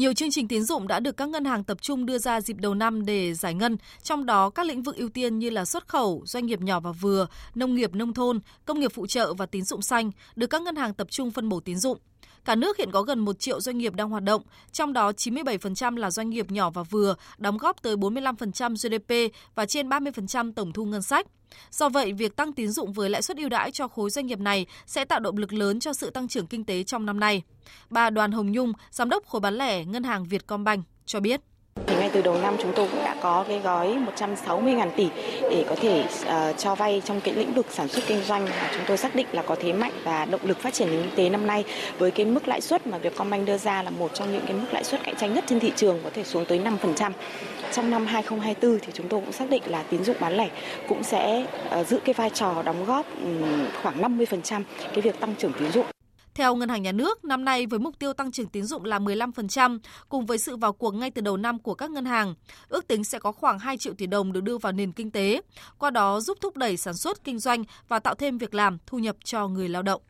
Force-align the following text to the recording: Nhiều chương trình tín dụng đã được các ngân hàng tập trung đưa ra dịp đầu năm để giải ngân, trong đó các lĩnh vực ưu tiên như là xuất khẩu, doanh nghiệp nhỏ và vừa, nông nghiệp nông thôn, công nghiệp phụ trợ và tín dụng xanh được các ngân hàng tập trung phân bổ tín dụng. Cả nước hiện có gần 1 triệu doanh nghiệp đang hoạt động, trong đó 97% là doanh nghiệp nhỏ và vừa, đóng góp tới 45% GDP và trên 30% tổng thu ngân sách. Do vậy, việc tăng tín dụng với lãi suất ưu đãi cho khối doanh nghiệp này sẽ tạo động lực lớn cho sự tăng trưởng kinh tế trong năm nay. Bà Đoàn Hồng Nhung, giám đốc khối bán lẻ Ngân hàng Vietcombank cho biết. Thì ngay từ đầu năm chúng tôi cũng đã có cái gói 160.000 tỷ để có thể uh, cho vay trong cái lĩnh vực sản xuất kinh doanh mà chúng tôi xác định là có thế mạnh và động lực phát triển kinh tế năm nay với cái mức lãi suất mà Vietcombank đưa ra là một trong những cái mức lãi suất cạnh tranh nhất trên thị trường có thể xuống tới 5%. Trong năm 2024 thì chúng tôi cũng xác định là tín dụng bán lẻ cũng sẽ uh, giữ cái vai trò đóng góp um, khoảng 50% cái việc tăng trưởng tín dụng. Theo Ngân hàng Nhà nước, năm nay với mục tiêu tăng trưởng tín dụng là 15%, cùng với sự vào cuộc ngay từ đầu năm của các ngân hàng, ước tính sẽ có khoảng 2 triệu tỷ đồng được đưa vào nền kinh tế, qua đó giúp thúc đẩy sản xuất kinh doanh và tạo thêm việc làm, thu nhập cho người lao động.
Nhiều 0.00 0.12
chương 0.12 0.30
trình 0.30 0.48
tín 0.48 0.64
dụng 0.64 0.88
đã 0.88 1.00
được 1.00 1.16
các 1.16 1.28
ngân 1.28 1.44
hàng 1.44 1.64
tập 1.64 1.82
trung 1.82 2.06
đưa 2.06 2.18
ra 2.18 2.40
dịp 2.40 2.56
đầu 2.56 2.74
năm 2.74 3.06
để 3.06 3.34
giải 3.34 3.54
ngân, 3.54 3.76
trong 4.02 4.26
đó 4.26 4.50
các 4.50 4.66
lĩnh 4.66 4.82
vực 4.82 4.96
ưu 4.96 5.08
tiên 5.08 5.38
như 5.38 5.50
là 5.50 5.64
xuất 5.64 5.88
khẩu, 5.88 6.22
doanh 6.26 6.46
nghiệp 6.46 6.60
nhỏ 6.60 6.80
và 6.80 6.92
vừa, 6.92 7.26
nông 7.54 7.74
nghiệp 7.74 7.94
nông 7.94 8.14
thôn, 8.14 8.40
công 8.64 8.80
nghiệp 8.80 8.92
phụ 8.94 9.06
trợ 9.06 9.34
và 9.34 9.46
tín 9.46 9.64
dụng 9.64 9.82
xanh 9.82 10.10
được 10.36 10.46
các 10.46 10.62
ngân 10.62 10.76
hàng 10.76 10.94
tập 10.94 11.06
trung 11.10 11.30
phân 11.30 11.48
bổ 11.48 11.60
tín 11.60 11.78
dụng. 11.78 11.98
Cả 12.44 12.54
nước 12.54 12.76
hiện 12.76 12.90
có 12.90 13.02
gần 13.02 13.18
1 13.18 13.38
triệu 13.38 13.60
doanh 13.60 13.78
nghiệp 13.78 13.94
đang 13.94 14.10
hoạt 14.10 14.22
động, 14.22 14.42
trong 14.72 14.92
đó 14.92 15.12
97% 15.12 15.96
là 15.96 16.10
doanh 16.10 16.30
nghiệp 16.30 16.50
nhỏ 16.50 16.70
và 16.70 16.82
vừa, 16.82 17.14
đóng 17.38 17.58
góp 17.58 17.82
tới 17.82 17.96
45% 17.96 18.74
GDP 18.74 19.34
và 19.54 19.66
trên 19.66 19.88
30% 19.88 20.52
tổng 20.52 20.72
thu 20.72 20.84
ngân 20.84 21.02
sách. 21.02 21.26
Do 21.70 21.88
vậy, 21.88 22.12
việc 22.12 22.36
tăng 22.36 22.52
tín 22.52 22.68
dụng 22.68 22.92
với 22.92 23.10
lãi 23.10 23.22
suất 23.22 23.36
ưu 23.36 23.48
đãi 23.48 23.70
cho 23.70 23.88
khối 23.88 24.10
doanh 24.10 24.26
nghiệp 24.26 24.38
này 24.38 24.66
sẽ 24.86 25.04
tạo 25.04 25.20
động 25.20 25.36
lực 25.36 25.52
lớn 25.52 25.80
cho 25.80 25.92
sự 25.92 26.10
tăng 26.10 26.28
trưởng 26.28 26.46
kinh 26.46 26.64
tế 26.64 26.82
trong 26.82 27.06
năm 27.06 27.20
nay. 27.20 27.42
Bà 27.90 28.10
Đoàn 28.10 28.32
Hồng 28.32 28.52
Nhung, 28.52 28.72
giám 28.90 29.08
đốc 29.08 29.26
khối 29.26 29.40
bán 29.40 29.54
lẻ 29.54 29.84
Ngân 29.84 30.02
hàng 30.02 30.24
Vietcombank 30.24 30.84
cho 31.06 31.20
biết. 31.20 31.40
Thì 31.86 31.96
ngay 31.96 32.10
từ 32.12 32.22
đầu 32.22 32.38
năm 32.42 32.56
chúng 32.62 32.72
tôi 32.76 32.88
cũng 32.92 33.04
đã 33.04 33.16
có 33.22 33.44
cái 33.48 33.58
gói 33.58 33.98
160.000 34.16 34.90
tỷ 34.96 35.08
để 35.42 35.64
có 35.68 35.74
thể 35.74 36.04
uh, 36.22 36.58
cho 36.58 36.74
vay 36.74 37.02
trong 37.04 37.20
cái 37.20 37.34
lĩnh 37.34 37.54
vực 37.54 37.66
sản 37.70 37.88
xuất 37.88 38.04
kinh 38.06 38.22
doanh 38.22 38.44
mà 38.44 38.70
chúng 38.74 38.84
tôi 38.86 38.96
xác 38.96 39.14
định 39.14 39.26
là 39.32 39.42
có 39.42 39.56
thế 39.60 39.72
mạnh 39.72 39.92
và 40.04 40.24
động 40.24 40.40
lực 40.44 40.58
phát 40.58 40.74
triển 40.74 40.88
kinh 40.88 41.10
tế 41.16 41.28
năm 41.28 41.46
nay 41.46 41.64
với 41.98 42.10
cái 42.10 42.26
mức 42.26 42.48
lãi 42.48 42.60
suất 42.60 42.86
mà 42.86 42.98
Vietcombank 42.98 43.46
đưa 43.46 43.58
ra 43.58 43.82
là 43.82 43.90
một 43.90 44.10
trong 44.14 44.32
những 44.32 44.42
cái 44.46 44.56
mức 44.56 44.66
lãi 44.72 44.84
suất 44.84 45.04
cạnh 45.04 45.16
tranh 45.16 45.34
nhất 45.34 45.44
trên 45.46 45.60
thị 45.60 45.72
trường 45.76 46.00
có 46.04 46.10
thể 46.14 46.24
xuống 46.24 46.44
tới 46.44 46.58
5%. 46.58 47.12
Trong 47.72 47.90
năm 47.90 48.06
2024 48.06 48.80
thì 48.80 48.92
chúng 48.94 49.08
tôi 49.08 49.20
cũng 49.20 49.32
xác 49.32 49.50
định 49.50 49.62
là 49.66 49.82
tín 49.82 50.04
dụng 50.04 50.16
bán 50.20 50.36
lẻ 50.36 50.48
cũng 50.88 51.02
sẽ 51.02 51.46
uh, 51.80 51.86
giữ 51.86 51.98
cái 52.04 52.14
vai 52.14 52.30
trò 52.30 52.62
đóng 52.62 52.84
góp 52.84 53.06
um, 53.24 53.66
khoảng 53.82 54.02
50% 54.02 54.62
cái 54.82 55.00
việc 55.00 55.20
tăng 55.20 55.34
trưởng 55.38 55.52
tín 55.52 55.72
dụng. 55.72 55.86
Theo 56.34 56.54
Ngân 56.54 56.68
hàng 56.68 56.82
Nhà 56.82 56.92
nước, 56.92 57.24
năm 57.24 57.44
nay 57.44 57.66
với 57.66 57.78
mục 57.78 57.98
tiêu 57.98 58.12
tăng 58.12 58.32
trưởng 58.32 58.48
tín 58.48 58.64
dụng 58.64 58.84
là 58.84 58.98
15%, 58.98 59.78
cùng 60.08 60.26
với 60.26 60.38
sự 60.38 60.56
vào 60.56 60.72
cuộc 60.72 60.94
ngay 60.94 61.10
từ 61.10 61.22
đầu 61.22 61.36
năm 61.36 61.58
của 61.58 61.74
các 61.74 61.90
ngân 61.90 62.04
hàng, 62.04 62.34
ước 62.68 62.88
tính 62.88 63.04
sẽ 63.04 63.18
có 63.18 63.32
khoảng 63.32 63.58
2 63.58 63.78
triệu 63.78 63.94
tỷ 63.94 64.06
đồng 64.06 64.32
được 64.32 64.40
đưa 64.40 64.58
vào 64.58 64.72
nền 64.72 64.92
kinh 64.92 65.10
tế, 65.10 65.42
qua 65.78 65.90
đó 65.90 66.20
giúp 66.20 66.38
thúc 66.40 66.56
đẩy 66.56 66.76
sản 66.76 66.94
xuất 66.94 67.24
kinh 67.24 67.38
doanh 67.38 67.64
và 67.88 67.98
tạo 67.98 68.14
thêm 68.14 68.38
việc 68.38 68.54
làm, 68.54 68.78
thu 68.86 68.98
nhập 68.98 69.16
cho 69.24 69.48
người 69.48 69.68
lao 69.68 69.82
động. 69.82 70.02